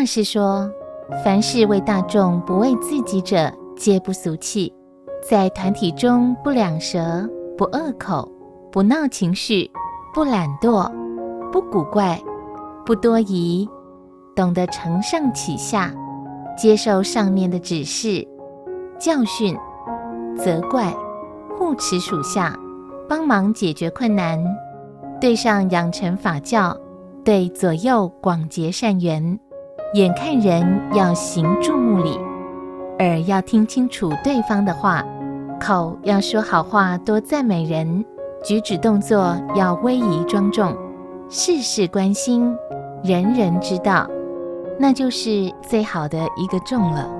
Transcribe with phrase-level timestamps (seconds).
[0.00, 0.66] 大师说
[1.22, 4.72] ：“凡是为大众不为自己者，皆不俗气。
[5.28, 8.26] 在团体中不两舌，不恶口，
[8.72, 9.70] 不闹情绪，
[10.14, 10.90] 不懒惰，
[11.52, 12.18] 不古怪，
[12.86, 13.68] 不多疑，
[14.34, 15.92] 懂得承上启下，
[16.56, 18.26] 接受上面的指示、
[18.98, 19.54] 教训、
[20.34, 20.94] 责怪、
[21.58, 22.58] 护持属下，
[23.06, 24.42] 帮忙解决困难，
[25.20, 26.74] 对上养成法教，
[27.22, 29.38] 对左右广结善缘。”
[29.94, 32.16] 眼看人要行注目礼，
[33.00, 35.04] 耳要听清楚对方的话，
[35.60, 38.04] 口要说好话，多赞美人，
[38.44, 40.76] 举止动作要威仪庄重，
[41.28, 42.56] 事事关心，
[43.02, 44.08] 人人知道，
[44.78, 47.10] 那就是最好的一个重了。